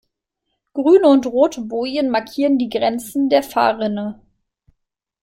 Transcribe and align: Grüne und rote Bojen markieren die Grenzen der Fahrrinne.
Grüne 0.73 1.07
und 1.09 1.27
rote 1.27 1.61
Bojen 1.61 2.09
markieren 2.09 2.57
die 2.57 2.69
Grenzen 2.69 3.29
der 3.29 3.43
Fahrrinne. 3.43 4.19